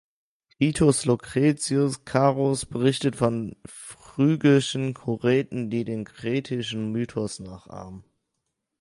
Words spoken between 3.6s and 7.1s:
„Phrygischen Kureten“, die den kretischen